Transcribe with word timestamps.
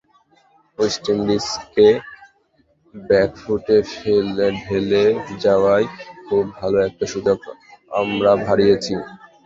West 0.79 1.03
ইন্ডিজকে 1.13 1.87
ব্যাকফুটে 2.95 3.77
ঠেলে 4.63 5.03
দেওয়ার 5.43 5.81
খুব 6.25 6.43
ভালো 6.59 6.77
একটা 6.87 7.05
সুযোগ 7.13 7.37
আমরা 7.91 8.31
হারিয়েছি। 8.47 8.93